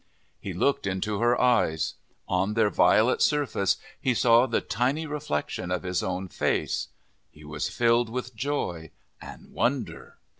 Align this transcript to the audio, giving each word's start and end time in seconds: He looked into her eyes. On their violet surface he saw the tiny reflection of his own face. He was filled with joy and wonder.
He 0.39 0.51
looked 0.53 0.87
into 0.87 1.19
her 1.19 1.39
eyes. 1.39 1.93
On 2.27 2.55
their 2.55 2.71
violet 2.71 3.21
surface 3.21 3.77
he 4.01 4.15
saw 4.15 4.47
the 4.47 4.59
tiny 4.59 5.05
reflection 5.05 5.69
of 5.69 5.83
his 5.83 6.01
own 6.01 6.27
face. 6.27 6.87
He 7.29 7.43
was 7.43 7.69
filled 7.69 8.09
with 8.09 8.35
joy 8.35 8.89
and 9.21 9.51
wonder. 9.51 10.17